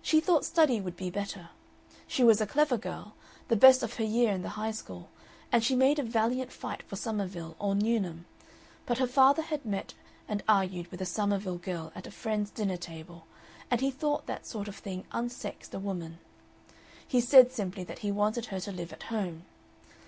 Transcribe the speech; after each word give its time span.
She 0.00 0.20
thought 0.20 0.44
study 0.44 0.80
would 0.80 0.94
be 0.96 1.10
better. 1.10 1.48
She 2.06 2.22
was 2.22 2.40
a 2.40 2.46
clever 2.46 2.78
girl, 2.78 3.16
the 3.48 3.56
best 3.56 3.82
of 3.82 3.94
her 3.94 4.04
year 4.04 4.30
in 4.30 4.42
the 4.42 4.50
High 4.50 4.70
School, 4.70 5.08
and 5.50 5.64
she 5.64 5.74
made 5.74 5.98
a 5.98 6.04
valiant 6.04 6.52
fight 6.52 6.84
for 6.84 6.94
Somerville 6.94 7.56
or 7.58 7.74
Newnham 7.74 8.26
but 8.86 8.98
her 8.98 9.08
father 9.08 9.42
had 9.42 9.66
met 9.66 9.94
and 10.28 10.44
argued 10.46 10.86
with 10.92 11.00
a 11.00 11.04
Somerville 11.04 11.58
girl 11.58 11.90
at 11.96 12.06
a 12.06 12.12
friend's 12.12 12.50
dinner 12.52 12.76
table 12.76 13.26
and 13.68 13.80
he 13.80 13.90
thought 13.90 14.26
that 14.26 14.46
sort 14.46 14.68
of 14.68 14.76
thing 14.76 15.04
unsexed 15.10 15.74
a 15.74 15.80
woman. 15.80 16.20
He 17.04 17.20
said 17.20 17.50
simply 17.50 17.82
that 17.82 17.98
he 18.06 18.12
wanted 18.12 18.46
her 18.46 18.60
to 18.60 18.70
live 18.70 18.92
at 18.92 19.02
home. 19.10 19.46